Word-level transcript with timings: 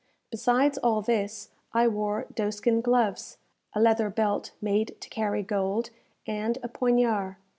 Besides 0.31 0.79
all 0.79 1.03
this, 1.03 1.51
I 1.73 1.87
wore 1.87 2.25
doeskin 2.33 2.81
gloves, 2.81 3.37
a 3.75 3.79
leather 3.79 4.09
belt 4.09 4.49
made 4.59 4.99
to 4.99 5.09
carry 5.09 5.43
gold, 5.43 5.91
and 6.25 6.57
a 6.63 6.67
poignard. 6.67 7.35